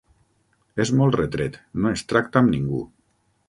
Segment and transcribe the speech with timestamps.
[0.83, 2.85] És molt retret: no es tracta amb ningú.